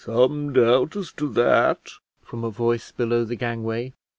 [0.03, 1.91] "Some doubt as to that,"
[2.23, 3.93] from a voice below the gangway.)